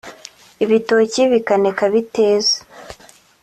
ibitoki 0.63 1.21
bikaneka 1.31 1.83
biteze 1.93 2.55